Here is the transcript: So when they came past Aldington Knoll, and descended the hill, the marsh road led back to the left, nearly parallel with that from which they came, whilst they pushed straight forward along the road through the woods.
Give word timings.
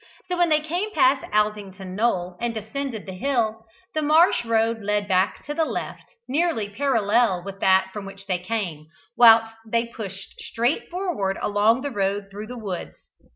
So 0.29 0.35
when 0.39 0.49
they 0.49 0.61
came 0.61 0.91
past 0.95 1.23
Aldington 1.31 1.95
Knoll, 1.95 2.35
and 2.41 2.55
descended 2.55 3.05
the 3.05 3.13
hill, 3.13 3.65
the 3.93 4.01
marsh 4.01 4.43
road 4.43 4.81
led 4.81 5.07
back 5.07 5.45
to 5.45 5.53
the 5.53 5.63
left, 5.63 6.15
nearly 6.27 6.67
parallel 6.71 7.43
with 7.45 7.59
that 7.59 7.91
from 7.93 8.05
which 8.07 8.25
they 8.25 8.39
came, 8.39 8.87
whilst 9.15 9.53
they 9.63 9.85
pushed 9.85 10.39
straight 10.39 10.89
forward 10.89 11.37
along 11.39 11.81
the 11.83 11.91
road 11.91 12.29
through 12.31 12.47
the 12.47 12.57
woods. 12.57 12.95